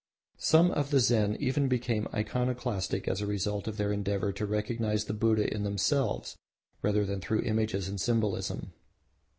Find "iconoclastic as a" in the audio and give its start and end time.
2.11-3.27